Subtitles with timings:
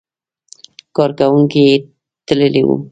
[0.95, 1.75] کارکوونکي یې
[2.27, 2.75] تللي وو.